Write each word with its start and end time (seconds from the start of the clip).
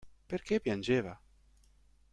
Perché 0.27 0.59
piangeva? 0.59 1.15